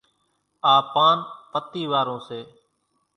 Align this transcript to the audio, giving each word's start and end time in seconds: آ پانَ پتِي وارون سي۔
آ 0.73 0.75
پانَ 0.91 1.17
پتِي 1.51 1.83
وارون 1.91 2.19
سي۔ 2.27 2.39